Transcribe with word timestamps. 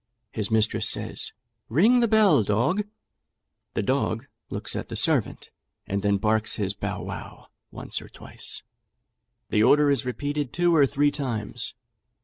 His 0.31 0.49
mistress 0.49 0.89
says, 0.89 1.31
"Ring 1.69 1.99
the 1.99 2.07
bell, 2.07 2.41
dog." 2.41 2.85
The 3.75 3.83
dog 3.83 4.25
looks 4.49 4.75
at 4.75 4.89
the 4.89 4.95
servant, 4.95 5.51
and 5.85 6.01
then 6.01 6.17
barks 6.17 6.55
his 6.55 6.73
bow 6.73 7.03
wow, 7.03 7.49
once 7.69 8.01
or 8.01 8.09
twice. 8.09 8.63
The 9.51 9.61
order 9.61 9.91
is 9.91 10.03
repeated 10.03 10.53
two 10.53 10.75
or 10.75 10.87
three 10.87 11.11
times. 11.11 11.75